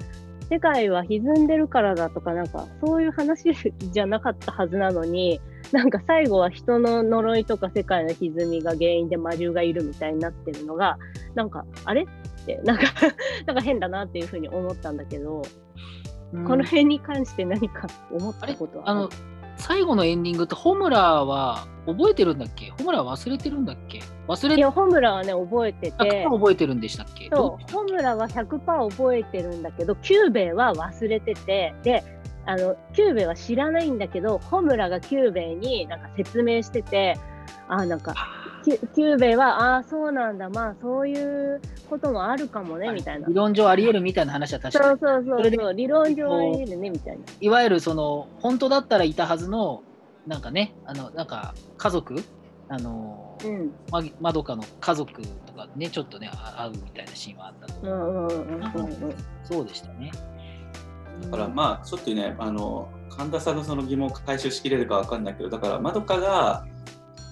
[0.50, 5.42] 世界は歪んでるからだとか、なんか、そういう話じゃなかったはずなのに、
[5.74, 10.98] なんか最後は人の呪いとか世界の歪みが原因で魔獣がいるみたいになってるのが、
[11.36, 12.84] なんか、あれって、なんか、
[13.48, 15.42] なんか変だなっていうふうに思ったんだけど、
[16.32, 18.90] この辺に関して何か思ったことは？
[18.90, 19.10] あの
[19.58, 22.72] 最後のエンディングってホムラは覚えてるんだっけ？
[22.80, 24.00] ホムラは忘れてるんだっけ？
[24.28, 27.30] 忘れていや、ほむらはね、覚えてあて、覚えてるんでしたっけ？
[27.30, 32.04] どそう、ほむらは100%覚えてるんだけど、キュゥべえは忘れてて、で、
[32.45, 37.17] あの、キュゥべえは知らないんだけど、ほむらがキュゥべえになんか説明してて、
[37.67, 38.15] あ、なんか、
[38.63, 43.34] キュ、キュゥべえは、ああ、そうなんだ、まあ、そういうこともあるかもね、みたいな理。
[43.34, 47.25] 論上あり得るみたいな話は確かにそうそうそうそう、理論上あり得るね、みたいな。
[47.39, 49.84] いわゆるその本当だったらいたはずの
[50.25, 52.23] なんかねあのなんか家族
[52.67, 53.73] あの、うん。
[53.91, 59.15] ままどかの家族とかねちょっとねあ会うみたいなシーンはあったとうんうんうんうんうん。
[59.43, 60.12] そうでしたね
[61.22, 66.66] だからまあちょっとねあの神田さんのその疑問を回収しきれるかわかんないけどだからまどかが、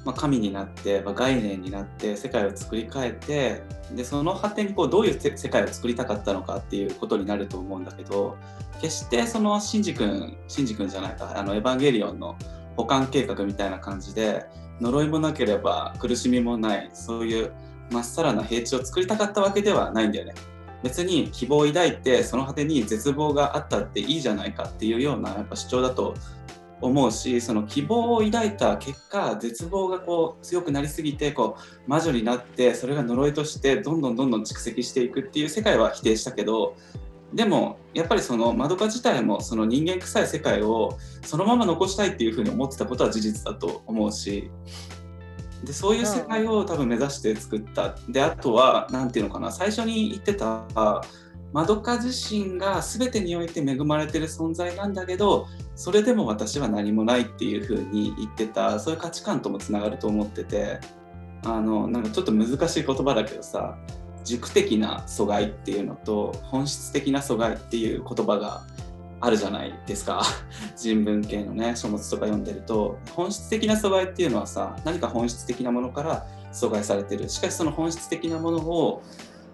[0.06, 8.38] まあ、神になって、まあ、概念になって世界を作り変えてでその果てにこうどういう世界を作りたかったのかっていうことになると思うんだけど
[8.82, 12.38] 決してそのシンジ君シンジ君じゃないかあのエヴァンゲリオンの
[12.76, 14.46] 保管計画みたいな感じで
[14.80, 17.52] 呪いもなければ苦しみもないそういう
[17.92, 20.34] まっさらな平地を作りたかったわけではないんだよね。
[20.84, 26.14] 別に希望を抱いてその果てに絶望があったっていいじゃないかっていうようなやっぱ主張だと
[26.82, 36.76] 思うしその希望を抱いた結果絶望がこう強くなりすぎてこう魔女になってそれが呪いとしてどんどんどんどん蓄積していくっていう世界は否定したけど
[37.34, 44.50] でもやっぱりそのマドカ自体もその人間臭い世界をそのまま残したいっていうふうに思ってたことは事実だと思うし
[45.64, 47.96] でそういう世界を多分目指して作った。
[48.08, 50.66] であとは何ていうのかな最初に言ってた
[51.52, 58.80] マドカ自身が全てにおいて恵まれてる存在なんだけどそれでも私は何もないっていうふうに言ってた。
[58.80, 60.80] そういう価値観ともつながると思ってて
[61.46, 63.78] あのなんかちょっと難しい言葉だけどさ
[64.24, 68.64] 軸的な阻害っていうのと本質的な阻害っていう言葉が
[69.22, 70.22] あるじゃないですか。
[70.78, 77.30] 人文系のね書物とか読んでると本質的な阻害っていうのはさ何か本質的なものから阻害されてる。
[77.30, 79.02] しかしその本質的なものを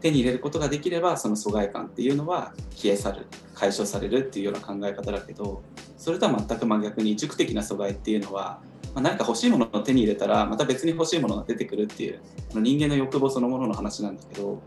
[0.06, 3.26] 手に入れることができればその疎外感っていうのは消え去る
[3.56, 5.64] 解消されるっていうような考え方だけど
[5.98, 8.62] それとは全く真逆に軸的な阻害っていうのは、
[8.94, 12.20] まあ、何か欲しいものを手に入れたらまた別に欲しいものが出てくるっていう
[12.52, 14.62] あの人間の欲望そのものの話なんだけど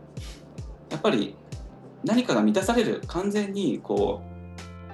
[0.89, 1.35] やっぱり
[2.03, 4.28] 何かが満たされる完全にこう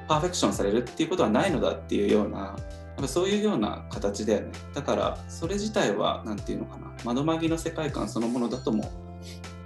[0.08, 2.56] パーフェクションされるっていうことはないのだっていうようなやっ
[3.02, 4.52] ぱそういうような形だよね。
[4.74, 6.86] だからそれ自体は何て言うのかな。
[7.04, 8.90] 窓マギの世界観そのものだとも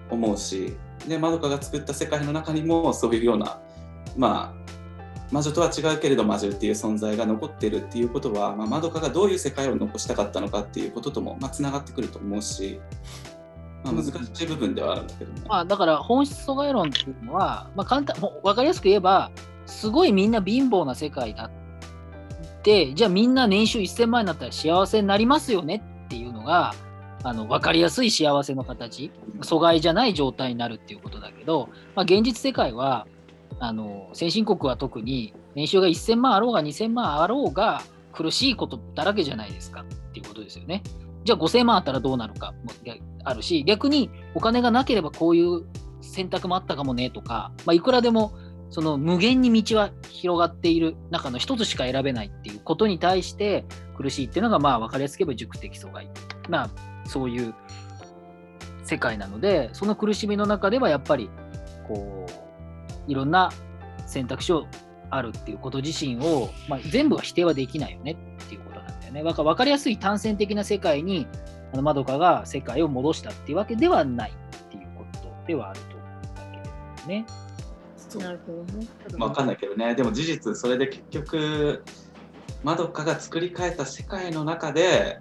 [0.10, 0.76] 思うし
[1.08, 3.60] でまどかが作った世界の中にもそういうような
[4.18, 4.60] まあ
[5.32, 12.80] 魔女とは違うけれど魔女っていう存在が残ってるっていうことは、まあ、まどかがどういう世界を残したかったのかっていうこととも、まあ、つながってくると思うし、
[13.84, 15.42] まあ、難しい部分ではあるんだけどね。
[15.48, 19.30] まあ、だから本質阻害論っていうのは、まあ、簡単もう分かりやすく言えば
[19.70, 26.74] すごいみんな貧乏な世界だってじゃあみんな年収1000万円になったら幸せになりますよねっていうのが
[27.24, 33.08] あの分かりやすい幸せの形阻害じゃない状態になるっていうことだけど、まあ、現実世界は
[33.60, 40.84] あの先進国は特に年収が1000万あろうが2000万あろうが苦しいことだらけじゃないですかっていうことですよね。
[41.26, 42.72] じゃあ5000万あったらどうなるかも
[43.24, 45.66] あるし逆にお金がなければこういう
[46.02, 48.34] 選択もあったかもねとか、まあ、いくらでも
[48.70, 53.66] その無限に道は広がっている中の一つしか選べないっていうことに対して
[53.98, 56.10] 苦しいっていうのがまあ分かりやすく言えば塾的阻害。
[56.48, 56.70] まあ
[57.08, 57.54] そういう
[58.84, 61.30] 世界なのでその苦しみの中ではやっぱり
[61.88, 62.26] こ
[63.08, 63.52] ういろんな
[64.06, 64.68] 選択肢を
[65.12, 69.24] あるっていうこと自身を、まあ、全部は否定はできないよねっていうことなんだよね。
[69.24, 71.28] わか分かりやすい単線的な世界に
[71.74, 77.26] あのまどかが世界を戻したっていうわけではないっていうことではあると思うんだけれどもね。
[78.18, 78.88] なるほどね。
[79.18, 81.84] わかんないけどねでも事実それで結局
[82.64, 85.20] まどかが作り変えた世界の中で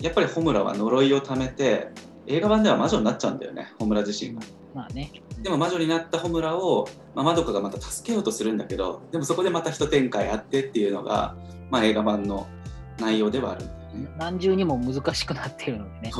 [0.00, 1.88] やっぱりホムラは呪いを貯めて
[2.26, 4.42] 映画版では魔女になっちゃうんだよねホムラ自身が。
[4.74, 5.10] まあね。
[5.42, 11.36] でも魔女になったホムラを、まあ、まどかがまた助けようとするんだけどでもそこでまた一展開あってっていうのが、
[11.70, 12.46] まあ、映画版の
[12.98, 14.08] 内容ではあるんだよね。
[14.18, 16.12] 何重にも難しくなっているのでね、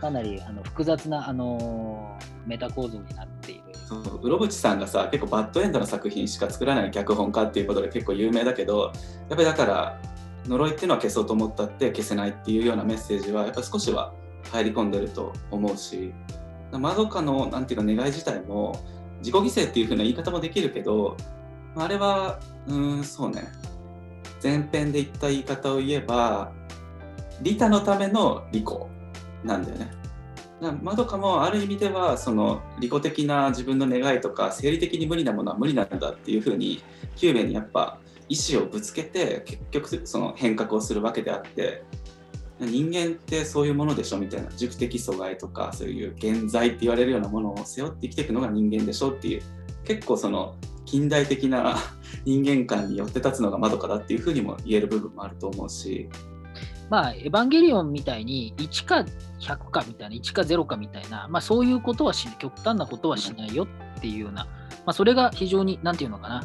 [0.00, 3.62] かなりあの複雑な、あのーメタ構造になっている。
[3.86, 8.92] そううろぶちさんがさ結構バッドエンドの作品しか作らない脚本家っていうことで結構有名だけどやっ
[9.28, 10.00] ぱりだから
[10.48, 14.12] 呪いっていうのは消そうと思ったって消せないっていうようなメッセージはやっぱ少しは
[14.50, 16.12] 入り込んでると思うし
[16.72, 18.76] まどかのなんていうか願い自体も
[19.18, 21.16] 自己犠牲っていう風な言い方もできるけど
[21.76, 23.44] あれはうんそうね
[24.42, 26.52] 前編で言った言い方を言えば
[27.40, 28.66] 利他のための利己
[29.44, 30.05] なんだよね。
[30.60, 36.82] まどかもある意味ではその利己的な自分の願いとか生理的に無理なものは無理なんだっていうふうに
[37.14, 41.82] キューベにやっぱ意思をぶつけて結局その変革をするわけであって
[42.58, 49.42] 人間ってそういうものでしょみたいな塾的阻害とかそういう現在って言われるようなものを背負って生きていくのが人間でしょっていう
[49.84, 51.76] 結構その近代的な
[52.24, 56.08] 人間観によって立つのがまどかだっていうふうにも言える部分もあると思うし
[56.88, 59.04] まあ、エヴァンゲリオンみたいに1か
[59.40, 64.50] 100かみたいな、1か0かみたいな、まあ、そういうことはし極端なことはしないよっていうような、ま
[64.86, 66.44] あ、それが非常に、なんていうのかな、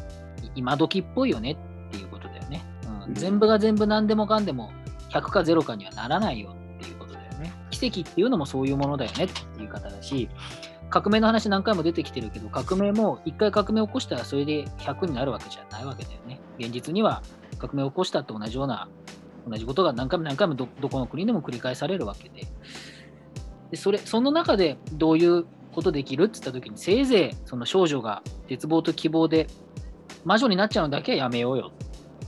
[0.55, 1.57] 今時っぽいよね
[1.89, 2.63] っていうことだよね。
[3.05, 4.71] うん、全部が全部何でもかんでも
[5.09, 7.53] 100か0かにはならないよっていうことだよね。
[7.69, 10.29] 奇跡っていうのもそういうものだよねっていう方だし、
[10.89, 16.39] 革命の話何回も出てきてるけど、革命も1回革命を起こしたらそれで100になるわけじゃないわけだよね。
[16.59, 17.21] 現実には
[17.57, 18.89] 革命を起こしたって同じような
[19.47, 22.47] 同じことが何回も何回もどこの国でも繰り返されるわけで。
[23.71, 29.47] でそれその中でどういうことできるって言った時にせいぜいその少女が絶望と希望で
[30.25, 31.71] 魔女になっちゃうのだけはやめようよ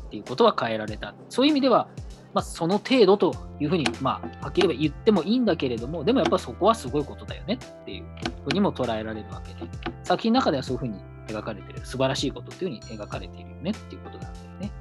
[0.08, 1.14] っていうことは変えられた。
[1.30, 1.90] そういう意味では、
[2.34, 8.06] まあ、その程度というふうに、まあ、はっきり言ってもいいんだけれどもでもやっぱそこはすごいことだよねっていう
[8.46, 9.70] ふうにも捉えられるわけで。
[10.04, 11.86] 作品の中ではそういうふうに描かれてる。
[11.86, 14.72] 素晴らしいことっていうふうに描かれているよねっていうことなんだよね。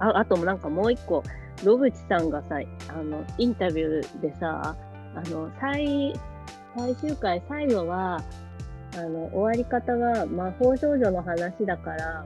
[0.00, 1.22] ああとなんかもう一個、
[1.62, 2.56] 野口さんがさ、
[2.88, 4.74] あの、インタビューでさ、
[5.14, 6.12] あの、最、
[6.76, 8.20] 最終回最後は、
[8.96, 12.24] あの、終わり方が魔法少女の話だから、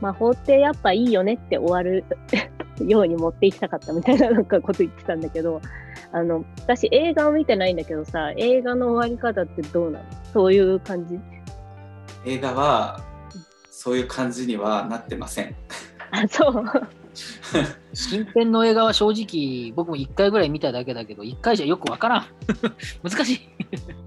[0.00, 2.04] 魔法ってやっぱいいよねって終わる
[2.84, 5.60] ように持っていきたかったみたいななんかこと言ってたんだけど、
[6.12, 10.04] あの、私映画を見てないんだけどさ、映画の終わり方ってどうなの？
[10.32, 11.18] そういう感じ？
[12.26, 13.00] 映画は、
[13.70, 15.54] そういう感じにはなってません。
[16.10, 16.64] あ、そう。
[17.92, 22.26] 新編の映画は正直僕も1回ぐらい見ただけだけど1回じゃよくわからん。
[23.02, 23.40] 難しい。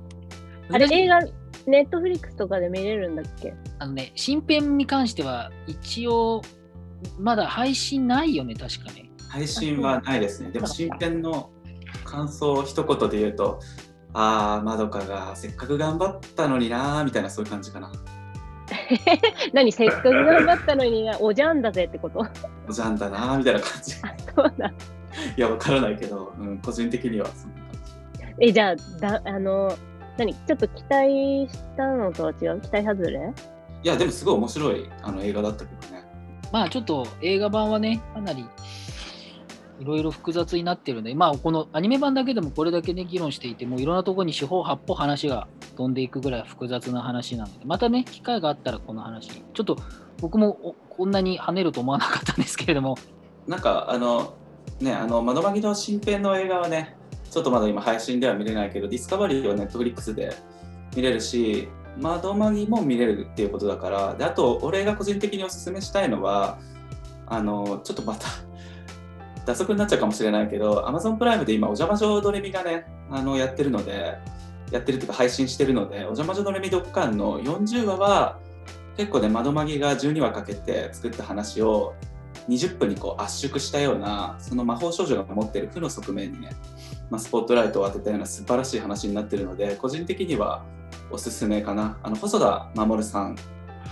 [0.72, 1.20] あれ映画
[1.66, 3.54] ネットフリックスとかで見れるんだっけ？
[3.80, 6.42] あのね新編に関しては一応
[7.20, 9.10] まだ配信ないよね確かね。
[9.30, 10.52] 配信はないですね。
[10.52, 11.50] でも新編の
[12.04, 13.60] 感想を一言で言うと
[14.14, 17.92] ああまどかがせっかく頑張ったのになーみたいなそういう感じかな
[19.54, 22.26] 何せっかく頑張ったのに おじゃんだぜってこと？
[22.68, 23.92] おじゃんだなみたいな感じ。
[23.96, 24.02] そ
[24.44, 24.68] うだ。
[25.36, 27.72] いやわからないけど、うん、個人的にはそんな感
[28.30, 28.36] じ。
[28.40, 29.74] えじゃあだあの
[30.18, 32.62] 何ちょっと期待したのとは違う？
[32.62, 33.34] 期待外れ？
[33.84, 36.04] いやでもすごい面白いあの映画だったけどね。
[36.52, 38.46] まあちょっと映画版はねかなり
[39.80, 49.78] いろいろ複雑になってるんで、まあ、このアニメ版だけでもこれだけね、議論していて、もういろんなところに四方八方話が飛んでいくぐらい複雑な話なので、またね、機会があったらこの話、ちょっと
[50.20, 52.98] 僕もこんなに跳ねると思わなかったんですけれども。
[53.48, 54.34] なんか、あの、
[54.80, 56.98] ね、あの、窓まぎの新編の映画はね、
[57.30, 60.36] ちょっとまだ今配信では見れないけど、ディスカバリーはネットフリックスで
[60.96, 61.68] 見れるし、
[62.00, 66.60] 窓まぎも見れるっていうことだから、であと、俺が個人的におすすめしたいのは、
[67.26, 68.28] あの、ちょっとまた
[69.48, 74.18] 脱足になっちゃうかもしれないけど Amazon プライムで今お邪魔女ドレミがねあのやってるので
[74.72, 78.40] やってるっていうか配信してるのでお邪魔女ドレミ読館の40話は
[78.98, 81.96] 結構ね窓マギが12話かけて作った話を
[82.50, 86.50] 20分にこう圧縮したようなその魔法少女が持ってる負の側面にね、
[87.10, 90.66] まあ、スポットライトを当てたような素晴らしい話になってるので個人的には
[91.10, 91.98] おすすめかな。
[92.04, 93.38] あの細田守さん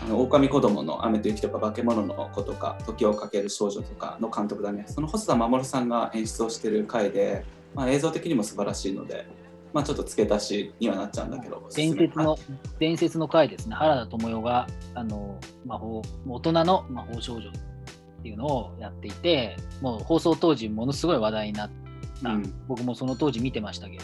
[0.01, 4.85] あの狼子供の雨と雪とか化け物の子とか時をかける少女とかの監督だね。
[4.87, 9.25] その細田守さんが演出をしてる回で、まあ、映像的にも素晴らしいので、
[9.73, 12.37] まあ、ちょっと付け足しにはなっちゃうんだけど伝説の
[12.79, 13.75] 伝説の回ですね。
[13.75, 17.51] 原田知世があの魔法大人の魔法少女っ
[18.23, 21.69] ていうのをやっていてもう放送当時ものすごい話題になっ
[22.23, 24.03] た、うん、僕もその当時見てましたけど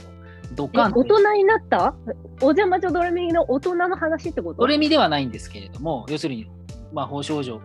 [0.55, 1.95] ドカン大人になった？
[2.41, 4.61] お邪魔女ドレミの大人の話ってこと？
[4.61, 6.49] ドレミではないんですけれども、要するに
[6.93, 7.59] 魔法少女っ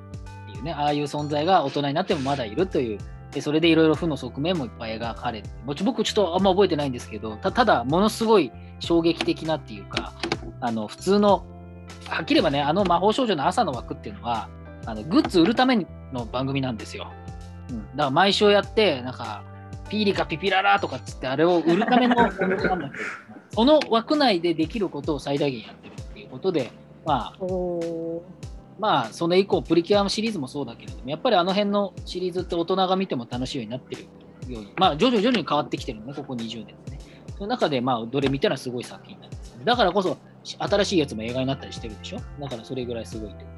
[0.53, 2.99] ていうね、ああいう存在が大人になってもまだいるという、
[3.33, 10.13] でそれでいろいろ負の側面もいっぱい描かれて、もち僕ちょっとあんま覚えてないんですけど、ただ、ものすごい衝撃的なっていうか、
[10.61, 11.45] あの普通の、
[12.09, 14.49] はっきり言えばね、あの魔法少女の朝の枠っていうのは、
[14.87, 15.77] あのグッズ売るため
[16.13, 17.11] の番組なんですよ。
[17.69, 19.43] うん、だから毎週やって、なんか、
[19.89, 22.77] ピーリカピピララとかっつってあれを売るための なんだけど
[23.51, 26.71] その枠内でできることを最大限やってるっていうことで
[27.05, 27.37] まあ
[28.79, 34.03] まあそれ以降プリキュアのシリーズもそうだけれどもやっぱりあの辺のシリーズって大人が見ても楽しいようになってる
[34.49, 36.99] ようにまあ徐々に徐々に変わってきてるねここ20年ね
[37.37, 39.65] その中で、まあ、どれ見たらすごい作品なんですよね。
[39.67, 42.19] だからこそ、し新しいやつも映画になったりしてるでしょ？
[42.41, 43.56] だからそれぐらいすごいってこと。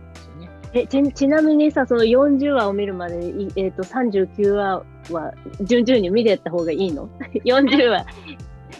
[0.72, 7.08] えちちなみにさ、その40話を見るまで、いえー、と39話は順々に見てった方がいいの
[7.44, 8.04] ?40 話、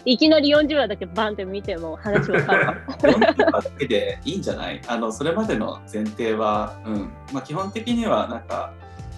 [0.05, 2.77] いきなり40話だけバンって見ても話わかる。
[3.01, 4.81] 40話だけでいいんじゃない？
[4.87, 8.73] あのそれまでの前提は、うんまあ、基本的にはなんか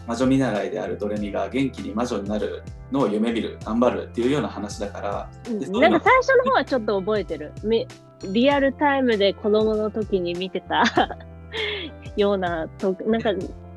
[0.08, 7.52] 魔女見習いであるドレミが元気に魔女になるのを夢見る頑張るっていうような話だからうんなんか最初の方はちょっと覚えてる。
[7.64, 7.88] み
[8.32, 10.84] リアルタイムで子供の時に見てた
[12.18, 13.32] ようなと、なんか、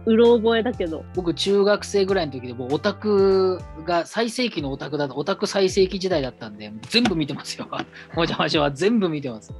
[0.07, 1.05] うろ覚えだけど。
[1.15, 7.67] 僕、中学生ぐらいの時で、もうオタクが最盛期のオタクだと、オタク最盛期時代だったんで、全部見てますよ。
[8.15, 9.53] もじゃまじゃは全部見てます。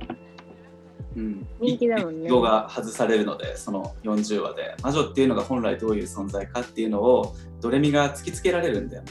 [1.17, 9.05] うん、人気だもんね一語が外されるのでその40話で魔女っていうのが本来どういう存在かっていうのをドレミが突きつけられるんだよ、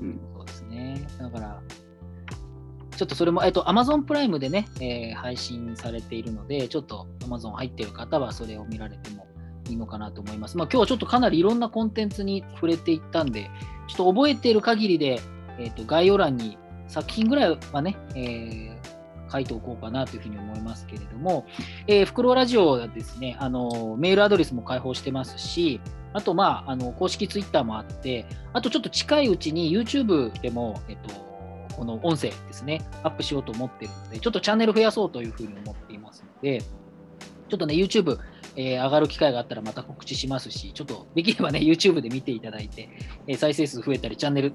[0.00, 1.06] うん、そうですね。
[1.18, 1.62] だから、
[2.96, 9.26] ちょっとそれも、えっと、Amazon プライムでね、えー配信されているので、ちょっと Amazon 入ってる方はそれを見られても
[9.68, 10.56] いいのかなと思います。
[10.56, 13.50] まあ、今日はちょっとかなりいろんなコンテンツに触れていったんで、
[13.88, 15.20] ちょっと覚えている限りで、
[15.58, 18.72] えっと、概要欄に作品ぐらいはね、えー
[19.32, 21.46] 書いておこうかなというふうに思いますけれども、
[21.86, 25.80] えー、フクロウラジオはですね、あの、メールアドレスも開放してますし、
[26.12, 31.31] あと、まあ、あの、公式ツイッターもあって、あとちょっと近いうちに YouTube でも、えっと、
[31.76, 38.18] この音声ですね、アップしようと思ってるので、ちょっとチャンネル増やそうというふうに思っていますので、ちょっとね、YouTube、
[38.56, 42.88] えー上がる機会があったらまた告知しますし、ちょっとできればね、YouTube で見ていただいて、
[43.26, 44.52] えー再生数増えたり、チャンネル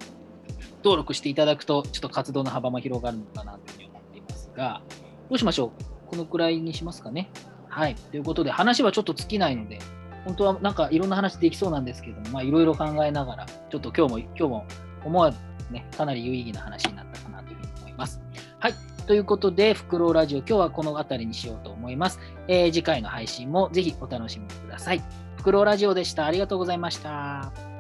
[0.84, 4.82] 登録していただくと、ちょっと活動の幅も広がるのかなというふうに思っていますが、
[5.30, 5.84] どうしましょう？
[6.10, 7.30] このくらいにしますかね。
[7.68, 7.96] はい。
[7.96, 9.80] ということで、話はちょっと尽きないので、
[10.26, 14.66] 本当はなんかいろんな話できそうなんですけども、まあいろいろ考えながら、ちょっと今日も、今日も
[15.08, 15.38] 思わず
[15.72, 18.22] ね、かなり有意義な話になったかなというふうに思います。
[18.60, 18.74] はい。
[19.06, 22.20] ということで、フクロウラジオ、今日はこの辺りにしようと思います。
[22.48, 25.02] えー次回の配信もぜひお楽しみください。
[25.38, 26.26] フクロウラジオでした。
[26.26, 27.77] ありがとうございました。